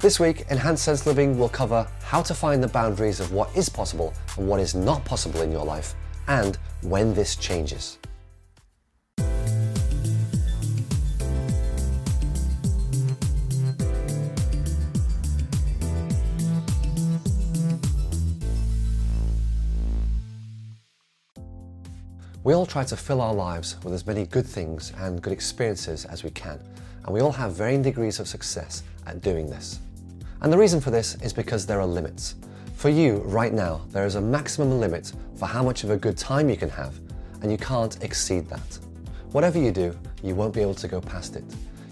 This 0.00 0.20
week, 0.20 0.44
Enhanced 0.50 0.84
Sense 0.84 1.06
Living 1.06 1.38
will 1.38 1.48
cover 1.48 1.86
how 2.02 2.20
to 2.22 2.34
find 2.34 2.62
the 2.62 2.68
boundaries 2.68 3.20
of 3.20 3.32
what 3.32 3.56
is 3.56 3.70
possible 3.70 4.12
and 4.36 4.46
what 4.46 4.60
is 4.60 4.74
not 4.74 5.02
possible 5.06 5.40
in 5.40 5.50
your 5.50 5.64
life, 5.64 5.94
and 6.28 6.58
when 6.82 7.14
this 7.14 7.36
changes. 7.36 7.98
We 22.42 22.52
all 22.52 22.66
try 22.66 22.84
to 22.84 22.96
fill 22.96 23.22
our 23.22 23.32
lives 23.32 23.76
with 23.82 23.94
as 23.94 24.06
many 24.06 24.26
good 24.26 24.44
things 24.44 24.92
and 24.98 25.22
good 25.22 25.32
experiences 25.32 26.04
as 26.04 26.22
we 26.22 26.28
can, 26.28 26.60
and 27.04 27.14
we 27.14 27.20
all 27.20 27.32
have 27.32 27.52
varying 27.52 27.82
degrees 27.82 28.20
of 28.20 28.28
success 28.28 28.82
at 29.06 29.20
doing 29.20 29.48
this. 29.48 29.80
And 30.40 30.52
the 30.52 30.58
reason 30.58 30.80
for 30.80 30.90
this 30.90 31.14
is 31.22 31.32
because 31.32 31.66
there 31.66 31.80
are 31.80 31.86
limits. 31.86 32.34
For 32.74 32.88
you, 32.88 33.18
right 33.24 33.52
now, 33.52 33.82
there 33.90 34.04
is 34.04 34.16
a 34.16 34.20
maximum 34.20 34.80
limit 34.80 35.12
for 35.36 35.46
how 35.46 35.62
much 35.62 35.84
of 35.84 35.90
a 35.90 35.96
good 35.96 36.18
time 36.18 36.50
you 36.50 36.56
can 36.56 36.68
have, 36.70 36.98
and 37.40 37.50
you 37.50 37.58
can't 37.58 38.02
exceed 38.02 38.48
that. 38.48 38.78
Whatever 39.32 39.58
you 39.58 39.72
do, 39.72 39.96
you 40.22 40.34
won't 40.34 40.54
be 40.54 40.60
able 40.60 40.74
to 40.74 40.88
go 40.88 41.00
past 41.00 41.36
it. 41.36 41.44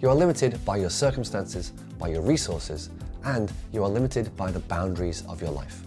You 0.00 0.08
are 0.08 0.14
limited 0.14 0.64
by 0.64 0.76
your 0.76 0.90
circumstances, 0.90 1.70
by 1.98 2.08
your 2.08 2.22
resources, 2.22 2.90
and 3.24 3.52
you 3.72 3.82
are 3.82 3.88
limited 3.88 4.34
by 4.36 4.50
the 4.50 4.60
boundaries 4.60 5.24
of 5.26 5.42
your 5.42 5.50
life. 5.50 5.82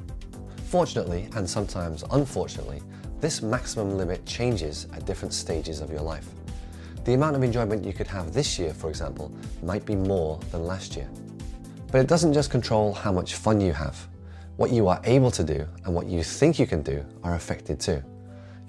Fortunately, 0.65 1.29
and 1.35 1.49
sometimes 1.49 2.03
unfortunately, 2.11 2.81
this 3.19 3.41
maximum 3.41 3.97
limit 3.97 4.25
changes 4.25 4.87
at 4.93 5.05
different 5.05 5.33
stages 5.33 5.81
of 5.81 5.91
your 5.91 6.01
life. 6.01 6.27
The 7.03 7.13
amount 7.13 7.35
of 7.35 7.41
enjoyment 7.41 7.83
you 7.83 7.93
could 7.93 8.07
have 8.07 8.31
this 8.31 8.59
year, 8.59 8.73
for 8.73 8.89
example, 8.89 9.31
might 9.63 9.85
be 9.85 9.95
more 9.95 10.39
than 10.51 10.65
last 10.65 10.95
year. 10.95 11.09
But 11.91 12.01
it 12.01 12.07
doesn't 12.07 12.33
just 12.33 12.51
control 12.51 12.93
how 12.93 13.11
much 13.11 13.35
fun 13.35 13.59
you 13.59 13.73
have. 13.73 14.07
What 14.57 14.71
you 14.71 14.87
are 14.87 15.01
able 15.03 15.31
to 15.31 15.43
do 15.43 15.67
and 15.85 15.95
what 15.95 16.05
you 16.05 16.23
think 16.23 16.59
you 16.59 16.67
can 16.67 16.83
do 16.83 17.03
are 17.23 17.33
affected 17.33 17.79
too. 17.79 18.03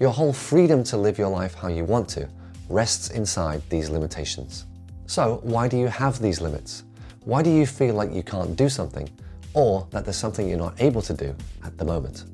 Your 0.00 0.10
whole 0.10 0.32
freedom 0.32 0.82
to 0.84 0.96
live 0.96 1.18
your 1.18 1.28
life 1.28 1.54
how 1.54 1.68
you 1.68 1.84
want 1.84 2.08
to 2.10 2.28
rests 2.70 3.10
inside 3.10 3.60
these 3.68 3.90
limitations. 3.90 4.64
So, 5.06 5.40
why 5.42 5.68
do 5.68 5.76
you 5.76 5.88
have 5.88 6.18
these 6.18 6.40
limits? 6.40 6.84
Why 7.24 7.42
do 7.42 7.50
you 7.50 7.66
feel 7.66 7.94
like 7.94 8.12
you 8.12 8.22
can't 8.22 8.56
do 8.56 8.70
something 8.70 9.10
or 9.52 9.86
that 9.90 10.04
there's 10.04 10.16
something 10.16 10.48
you're 10.48 10.58
not 10.58 10.80
able 10.80 11.02
to 11.02 11.12
do 11.12 11.36
at 11.64 11.76
the 11.76 11.84
moment? 11.84 12.24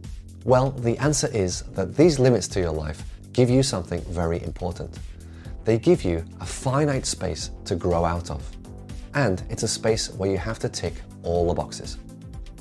Well, 0.45 0.71
the 0.71 0.97
answer 0.99 1.27
is 1.27 1.63
that 1.75 1.97
these 1.97 2.21
limits 2.21 2.47
to 2.49 2.61
your 2.61 2.71
life 2.73 3.03
give 3.33 3.51
you 3.51 3.63
something 3.63 4.01
very 4.03 4.43
important. 4.45 4.97
They 5.69 5.79
give 5.79 6.03
you 6.03 6.25
a 6.41 6.47
finite 6.47 7.05
space 7.05 7.51
to 7.67 7.75
grow 7.77 8.03
out 8.03 8.31
of. 8.31 8.43
And 9.13 9.43
it's 9.51 9.65
a 9.65 9.69
space 9.69 10.11
where 10.15 10.31
you 10.31 10.39
have 10.39 10.59
to 10.61 10.69
tick 10.71 10.95
all 11.23 11.47
the 11.47 11.53
boxes. 11.53 11.99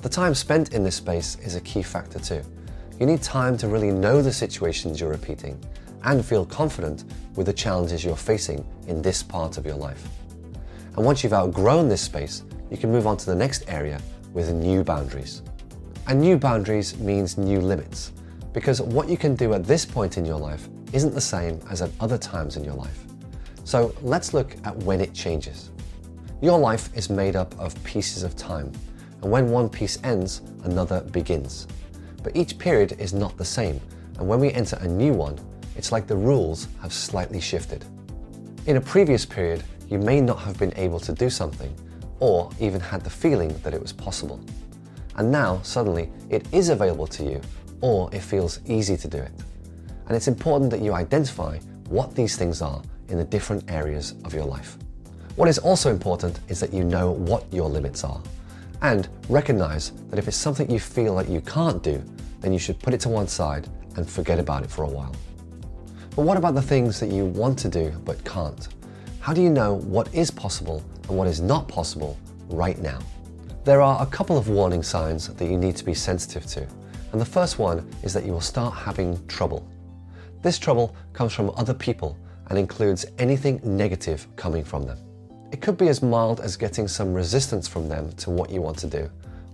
The 0.02 0.10
time 0.10 0.36
spent 0.36 0.74
in 0.74 0.84
this 0.84 0.98
space 0.98 1.38
is 1.42 1.56
a 1.56 1.62
key 1.62 1.84
factor 1.84 2.20
too. 2.20 2.42
You 3.00 3.06
need 3.06 3.22
time 3.22 3.58
to 3.60 3.70
really 3.70 3.92
know 3.92 4.22
the 4.22 4.34
situations 4.34 5.00
you're 5.00 5.10
repeating 5.10 5.58
and 6.04 6.26
feel 6.26 6.46
confident 6.46 7.06
with 7.38 7.46
the 7.46 7.54
challenges 7.54 8.04
you're 8.04 8.18
facing 8.18 8.68
in 8.88 9.02
this 9.02 9.24
part 9.24 9.58
of 9.58 9.66
your 9.66 9.78
life. 9.78 10.06
And 10.98 11.06
once 11.06 11.24
you've 11.24 11.32
outgrown 11.32 11.88
this 11.88 12.02
space, 12.02 12.44
you 12.70 12.76
can 12.76 12.92
move 12.92 13.08
on 13.08 13.16
to 13.16 13.26
the 13.26 13.36
next 13.36 13.64
area 13.70 14.02
with 14.34 14.52
new 14.52 14.84
boundaries. 14.84 15.44
And 16.08 16.20
new 16.20 16.38
boundaries 16.38 16.98
means 16.98 17.38
new 17.38 17.62
limits, 17.62 18.12
because 18.52 18.82
what 18.82 19.08
you 19.08 19.16
can 19.16 19.34
do 19.34 19.54
at 19.54 19.64
this 19.64 19.86
point 19.86 20.18
in 20.18 20.26
your 20.26 20.40
life 20.40 20.68
isn't 20.94 21.14
the 21.14 21.22
same 21.22 21.60
as 21.70 21.82
at 21.82 21.92
other 22.00 22.18
times 22.18 22.58
in 22.58 22.64
your 22.64 22.74
life. 22.74 23.04
So 23.64 23.94
let's 24.02 24.34
look 24.34 24.56
at 24.64 24.76
when 24.78 25.02
it 25.02 25.14
changes. 25.14 25.72
Your 26.42 26.58
life 26.58 26.90
is 26.96 27.10
made 27.10 27.36
up 27.36 27.58
of 27.60 27.82
pieces 27.84 28.24
of 28.24 28.36
time, 28.36 28.72
and 29.22 29.32
when 29.32 29.50
one 29.50 29.70
piece 29.70 29.98
ends, 30.04 30.42
another 30.64 31.02
begins. 31.02 31.68
But 32.24 32.36
each 32.36 32.58
period 32.58 32.96
is 33.00 33.14
not 33.14 33.38
the 33.38 33.46
same, 33.46 33.82
and 34.18 34.28
when 34.28 34.40
we 34.40 34.52
enter 34.52 34.78
a 34.82 34.88
new 34.88 35.14
one, 35.14 35.38
it's 35.76 35.92
like 35.92 36.08
the 36.08 36.16
rules 36.16 36.68
have 36.82 36.94
slightly 36.94 37.42
shifted. 37.42 37.86
In 38.66 38.78
a 38.78 38.82
previous 38.82 39.26
period, 39.26 39.64
you 39.90 40.00
may 40.00 40.22
not 40.22 40.40
have 40.40 40.58
been 40.58 40.74
able 40.76 41.00
to 41.02 41.14
do 41.14 41.30
something, 41.30 41.74
or 42.20 42.50
even 42.60 42.80
had 42.80 43.04
the 43.04 43.10
feeling 43.10 43.58
that 43.60 43.74
it 43.74 43.82
was 43.82 43.94
possible 43.94 44.40
and 45.18 45.32
now 45.32 45.60
suddenly 45.64 46.10
it 46.30 46.48
is 46.54 46.70
available 46.70 47.08
to 47.08 47.24
you 47.24 47.42
or 47.82 48.14
it 48.14 48.22
feels 48.22 48.60
easy 48.68 48.96
to 48.98 49.08
do 49.08 49.18
it. 49.18 49.32
And 50.08 50.16
it's 50.16 50.28
important 50.28 50.72
that 50.72 50.82
you 50.82 50.94
identify 50.94 51.60
what 51.90 52.16
these 52.16 52.36
things 52.36 52.62
are 52.62 52.82
in 53.10 53.18
the 53.18 53.24
different 53.24 53.70
areas 53.70 54.16
of 54.26 54.34
your 54.34 54.46
life. 54.46 54.78
What 55.36 55.48
is 55.48 55.60
also 55.60 55.92
important 55.92 56.40
is 56.48 56.60
that 56.60 56.74
you 56.74 56.84
know 56.84 57.12
what 57.12 57.46
your 57.54 57.70
limits 57.70 58.04
are 58.04 58.22
and 58.82 59.08
recognize 59.30 59.92
that 60.10 60.20
if 60.20 60.28
it's 60.28 60.38
something 60.38 60.70
you 60.70 60.80
feel 60.80 61.14
like 61.14 61.30
you 61.30 61.42
can't 61.42 61.82
do, 61.84 62.04
then 62.42 62.54
you 62.54 62.60
should 62.60 62.80
put 62.80 62.94
it 62.94 63.00
to 63.02 63.10
one 63.10 63.28
side 63.28 63.68
and 63.96 64.10
forget 64.10 64.40
about 64.40 64.64
it 64.64 64.70
for 64.70 64.84
a 64.84 64.88
while. 64.88 65.16
But 66.16 66.24
what 66.24 66.38
about 66.38 66.56
the 66.56 66.62
things 66.62 67.00
that 67.00 67.12
you 67.12 67.26
want 67.26 67.60
to 67.60 67.70
do 67.70 67.92
but 68.06 68.24
can't? 68.24 68.68
How 69.20 69.34
do 69.34 69.42
you 69.42 69.50
know 69.50 69.76
what 69.76 70.14
is 70.14 70.32
possible 70.32 70.84
and 71.08 71.18
what 71.18 71.28
is 71.28 71.42
not 71.42 71.68
possible 71.68 72.18
right 72.50 72.80
now? 72.80 73.00
There 73.64 73.82
are 73.82 74.02
a 74.02 74.06
couple 74.06 74.38
of 74.38 74.48
warning 74.48 74.82
signs 74.82 75.28
that 75.34 75.46
you 75.46 75.58
need 75.58 75.76
to 75.76 75.86
be 75.86 75.94
sensitive 75.94 76.46
to, 76.48 76.66
and 77.12 77.20
the 77.20 77.26
first 77.26 77.60
one 77.60 77.88
is 78.04 78.14
that 78.14 78.26
you 78.26 78.32
will 78.32 78.42
start 78.42 78.74
having 78.74 79.24
trouble. 79.28 79.68
This 80.42 80.60
trouble 80.60 80.96
comes 81.14 81.34
from 81.34 81.52
other 81.58 81.74
people 81.74 82.18
and 82.50 82.58
includes 82.58 83.06
anything 83.18 83.60
negative 83.64 84.28
coming 84.36 84.64
from 84.64 84.84
them. 84.84 84.98
It 85.52 85.62
could 85.62 85.78
be 85.78 85.88
as 85.88 86.02
mild 86.02 86.40
as 86.40 86.58
getting 86.58 86.88
some 86.88 87.14
resistance 87.14 87.68
from 87.68 87.90
them 87.90 88.12
to 88.14 88.30
what 88.30 88.50
you 88.50 88.62
want 88.62 88.78
to 88.80 88.88
do, 88.88 89.10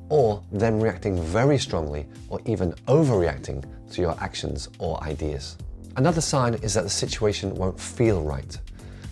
or 0.10 0.44
them 0.52 0.80
reacting 0.80 1.22
very 1.22 1.58
strongly 1.58 2.06
or 2.30 2.40
even 2.46 2.74
overreacting 2.88 3.64
to 3.92 4.02
your 4.02 4.16
actions 4.20 4.70
or 4.80 5.02
ideas. 5.04 5.58
Another 5.96 6.22
sign 6.22 6.56
is 6.56 6.74
that 6.74 6.84
the 6.84 6.90
situation 6.90 7.54
won't 7.56 7.80
feel 7.80 8.22
right. 8.22 8.58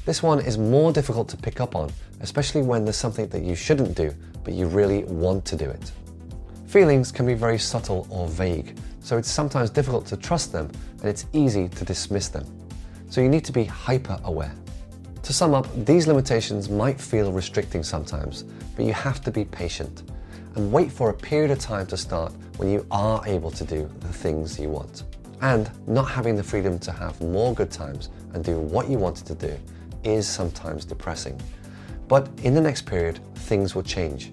This 0.06 0.24
one 0.24 0.40
is 0.40 0.58
more 0.58 0.92
difficult 0.92 1.30
to 1.30 1.38
pick 1.38 1.62
up 1.62 1.76
on, 1.76 1.92
especially 2.22 2.64
when 2.64 2.84
there's 2.84 2.98
something 2.98 3.28
that 3.28 3.44
you 3.44 3.56
shouldn't 3.56 3.96
do 3.96 4.14
but 4.44 4.54
you 4.54 4.68
really 4.68 5.04
want 5.06 5.46
to 5.46 5.56
do 5.56 5.70
it. 5.70 5.92
Feelings 6.72 7.12
can 7.12 7.26
be 7.26 7.34
very 7.34 7.60
subtle 7.60 8.08
or 8.10 8.30
vague, 8.30 8.78
so 9.02 9.18
it's 9.18 9.30
sometimes 9.30 9.70
difficult 9.70 10.06
to 10.06 10.16
trust 10.16 10.54
them 10.54 10.72
and 11.02 11.10
it's 11.10 11.26
easy 11.34 11.68
to 11.68 11.84
dismiss 11.84 12.30
them. 12.30 12.46
So 13.10 13.20
you 13.20 13.28
need 13.28 13.44
to 13.44 13.52
be 13.52 13.66
hyper 13.66 14.18
aware. 14.24 14.56
To 15.24 15.34
sum 15.34 15.54
up, 15.54 15.68
these 15.86 16.08
limitations 16.08 16.70
might 16.70 16.98
feel 16.98 17.34
restricting 17.34 17.84
sometimes, 17.84 18.44
but 18.78 18.86
you 18.86 18.94
have 18.94 19.20
to 19.24 19.32
be 19.32 19.44
patient 19.44 20.04
and 20.56 20.72
wait 20.72 20.94
for 20.94 21.10
a 21.10 21.14
period 21.14 21.52
of 21.52 21.60
time 21.60 21.88
to 21.88 21.98
start 21.98 22.32
when 22.56 22.72
you 22.72 22.88
are 22.90 23.22
able 23.28 23.52
to 23.52 23.66
do 23.66 23.92
the 24.00 24.14
things 24.14 24.58
you 24.58 24.70
want. 24.70 25.04
And 25.42 25.70
not 25.88 26.06
having 26.06 26.38
the 26.38 26.44
freedom 26.44 26.80
to 26.80 26.94
have 26.94 27.20
more 27.20 27.54
good 27.54 27.70
times 27.70 28.08
and 28.34 28.46
do 28.46 28.58
what 28.58 28.90
you 28.90 28.98
wanted 28.98 29.26
to 29.26 29.36
do 29.36 29.60
is 30.06 30.26
sometimes 30.26 30.86
depressing. 30.86 31.38
But 32.08 32.30
in 32.44 32.54
the 32.54 32.62
next 32.62 32.86
period, 32.86 33.20
things 33.36 33.76
will 33.76 33.84
change, 33.84 34.32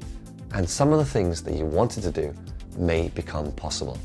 and 0.55 0.69
some 0.69 0.93
of 0.93 0.99
the 0.99 1.05
things 1.05 1.43
that 1.43 1.55
you 1.55 1.65
wanted 1.65 2.03
to 2.05 2.11
do 2.11 2.35
may 2.77 3.09
become 3.09 3.53
possible. 3.53 3.99